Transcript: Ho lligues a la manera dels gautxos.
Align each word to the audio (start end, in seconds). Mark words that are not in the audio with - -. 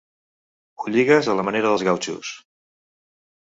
Ho 0.79 0.87
lligues 0.95 1.31
a 1.31 1.37
la 1.41 1.45
manera 1.51 1.69
dels 1.69 1.87
gautxos. 1.91 2.35